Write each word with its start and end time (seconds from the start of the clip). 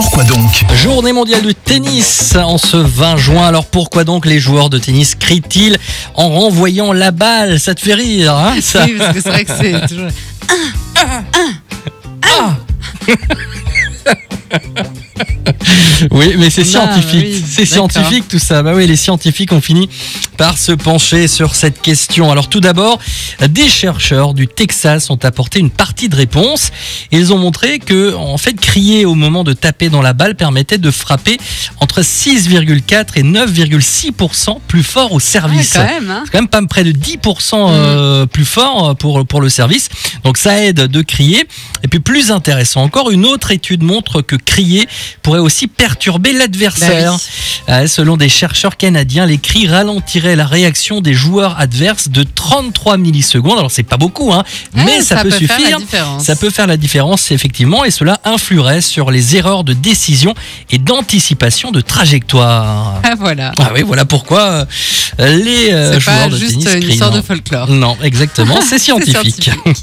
Pourquoi 0.00 0.22
donc 0.22 0.64
Journée 0.76 1.12
mondiale 1.12 1.42
du 1.42 1.56
tennis 1.56 2.36
en 2.36 2.56
ce 2.56 2.76
20 2.76 3.16
juin. 3.16 3.48
Alors 3.48 3.66
pourquoi 3.66 4.04
donc 4.04 4.26
les 4.26 4.38
joueurs 4.38 4.70
de 4.70 4.78
tennis 4.78 5.16
crient-ils 5.16 5.76
en 6.14 6.28
renvoyant 6.28 6.92
la 6.92 7.10
balle? 7.10 7.58
Ça 7.58 7.74
te 7.74 7.80
fait 7.80 7.94
rire, 7.94 8.32
hein 8.32 8.54
ça? 8.60 8.84
Oui, 8.84 8.94
parce 8.96 9.12
que 9.12 9.20
c'est 9.20 9.28
vrai 9.28 9.44
que 9.44 9.50
c'est 9.60 9.88
toujours. 9.88 10.10
Oui, 16.12 16.34
mais 16.38 16.50
c'est 16.50 16.62
Ah, 16.62 16.64
scientifique. 16.64 17.24
oui, 17.24 17.44
c'est 17.50 17.66
scientifique 17.66 18.28
tout 18.28 18.38
ça. 18.38 18.62
Bah 18.62 18.72
oui, 18.74 18.86
les 18.86 18.96
scientifiques 18.96 19.52
ont 19.52 19.60
fini 19.60 19.88
par 20.38 20.56
se 20.56 20.72
pencher 20.72 21.26
sur 21.26 21.54
cette 21.56 21.82
question. 21.82 22.30
Alors 22.30 22.48
tout 22.48 22.60
d'abord, 22.60 22.98
des 23.50 23.68
chercheurs 23.68 24.34
du 24.34 24.46
Texas 24.46 25.10
ont 25.10 25.18
apporté 25.24 25.58
une 25.58 25.68
partie 25.68 26.08
de 26.08 26.14
réponse. 26.16 26.70
Ils 27.10 27.32
ont 27.32 27.38
montré 27.38 27.80
que, 27.80 28.14
en 28.14 28.38
fait, 28.38 28.54
crier 28.54 29.04
au 29.04 29.14
moment 29.14 29.42
de 29.42 29.52
taper 29.52 29.90
dans 29.90 30.00
la 30.00 30.12
balle 30.12 30.36
permettait 30.36 30.78
de 30.78 30.90
frapper 30.92 31.38
entre 31.80 32.02
6,4 32.02 33.06
et 33.16 33.24
9,6% 33.24 34.58
plus 34.66 34.84
fort 34.84 35.12
au 35.12 35.20
service. 35.20 35.72
quand 35.74 35.84
même, 35.84 36.10
hein. 36.10 36.22
C'est 36.24 36.30
quand 36.30 36.38
même 36.38 36.48
pas 36.48 36.62
près 36.66 36.84
de 36.84 36.92
10% 36.92 37.54
euh, 37.54 38.26
plus 38.26 38.44
fort 38.44 38.94
pour, 38.96 39.26
pour 39.26 39.40
le 39.40 39.48
service. 39.48 39.88
Donc 40.22 40.38
ça 40.38 40.62
aide 40.64 40.86
de 40.86 41.02
crier. 41.02 41.46
Et 41.82 41.88
puis 41.88 42.00
plus 42.00 42.30
intéressant 42.30 42.82
encore, 42.82 43.10
une 43.10 43.26
autre 43.26 43.50
étude 43.50 43.82
montre 43.82 44.22
que 44.22 44.36
crier 44.36 44.88
pourrait 45.22 45.40
aussi 45.40 45.66
perturber 45.66 46.32
l'adversaire. 46.32 47.12
Bah 47.12 47.18
Euh, 47.68 47.86
selon 47.86 48.16
des 48.16 48.28
chercheurs 48.28 48.76
canadiens, 48.76 49.26
les 49.26 49.38
cris 49.38 49.66
ralentiraient 49.66 50.27
la 50.36 50.46
réaction 50.46 51.00
des 51.00 51.14
joueurs 51.14 51.58
adverses 51.58 52.08
de 52.08 52.22
33 52.22 52.96
millisecondes. 52.96 53.58
Alors 53.58 53.70
c'est 53.70 53.82
pas 53.82 53.96
beaucoup, 53.96 54.32
hein, 54.32 54.44
mais 54.74 54.84
Ouais, 54.84 55.02
ça, 55.02 55.16
peut, 55.22 55.30
faire 55.30 55.38
suffire. 55.38 55.70
la 55.70 55.78
différence. 55.78 56.24
Ça 56.24 56.36
peut 56.36 56.50
faire 56.50 56.66
la 56.66 56.76
différence 56.76 57.30
effectivement 57.30 57.84
et 57.84 57.90
cela 57.90 58.18
influerait 58.24 58.80
sur 58.80 59.10
les 59.10 59.36
erreurs 59.36 59.64
de 59.64 59.72
décision 59.72 60.34
et 60.70 60.78
d'anticipation 60.78 61.70
de 61.70 61.80
trajectoire. 61.80 63.00
Ah, 63.10 63.14
voilà. 63.18 63.52
Ah 63.58 63.70
oui, 63.74 63.82
voilà 63.82 64.04
pourquoi 64.04 64.66
euh, 65.20 65.36
les 65.36 65.72
euh, 65.72 65.98
joueurs 65.98 66.24
pas 66.24 66.28
de 66.28 66.36
juste 66.36 66.52
tennis 66.52 66.74
une 66.74 66.80
crient, 66.80 66.92
histoire 66.92 67.10
non. 67.10 67.16
de 67.16 67.22
folklore. 67.22 67.68
Non, 67.70 67.96
exactement, 68.02 68.60
c'est 68.68 68.78
scientifique. 68.78 69.44
scientifique. 69.44 69.76